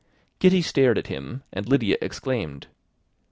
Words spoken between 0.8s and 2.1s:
at him, and Lydia